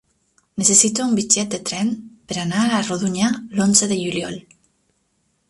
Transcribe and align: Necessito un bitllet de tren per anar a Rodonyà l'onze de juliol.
Necessito 0.61 1.03
un 1.03 1.11
bitllet 1.19 1.51
de 1.55 1.59
tren 1.71 1.91
per 2.31 2.39
anar 2.45 2.65
a 2.65 2.81
Rodonyà 2.89 3.31
l'onze 3.61 3.93
de 3.95 4.01
juliol. 4.03 4.43